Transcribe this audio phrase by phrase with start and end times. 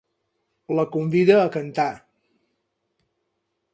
[0.79, 1.87] La convida a cantar.